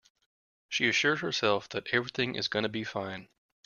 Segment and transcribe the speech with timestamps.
[0.67, 3.27] She assured herself that everything is gonna be fine.